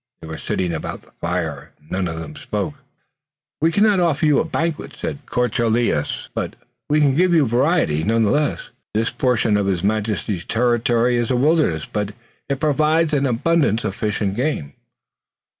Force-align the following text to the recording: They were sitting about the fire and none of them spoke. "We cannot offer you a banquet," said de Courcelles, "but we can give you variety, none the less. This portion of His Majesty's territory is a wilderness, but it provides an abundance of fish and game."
They 0.23 0.27
were 0.27 0.39
sitting 0.39 0.73
about 0.73 1.03
the 1.03 1.11
fire 1.21 1.73
and 1.77 1.91
none 1.91 2.07
of 2.07 2.19
them 2.19 2.35
spoke. 2.35 2.73
"We 3.61 3.71
cannot 3.71 3.99
offer 3.99 4.25
you 4.25 4.39
a 4.39 4.43
banquet," 4.43 4.95
said 4.97 5.23
de 5.27 5.31
Courcelles, 5.31 6.29
"but 6.33 6.55
we 6.89 6.99
can 6.99 7.13
give 7.13 7.35
you 7.35 7.45
variety, 7.45 8.03
none 8.03 8.23
the 8.23 8.31
less. 8.31 8.71
This 8.95 9.11
portion 9.11 9.57
of 9.57 9.67
His 9.67 9.83
Majesty's 9.83 10.43
territory 10.43 11.17
is 11.17 11.29
a 11.29 11.35
wilderness, 11.35 11.85
but 11.85 12.15
it 12.49 12.59
provides 12.59 13.13
an 13.13 13.27
abundance 13.27 13.83
of 13.83 13.93
fish 13.93 14.21
and 14.21 14.35
game." 14.35 14.73